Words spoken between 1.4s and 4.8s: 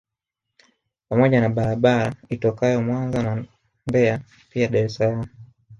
na barabara itokayo Mwanza na Mbeya pia